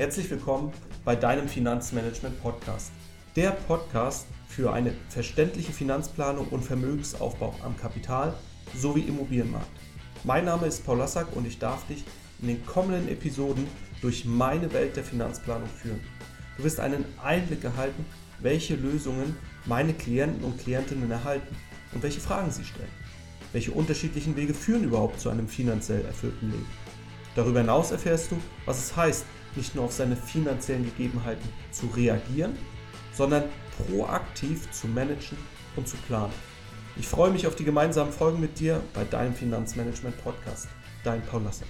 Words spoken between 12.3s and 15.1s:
in den kommenden Episoden durch meine Welt der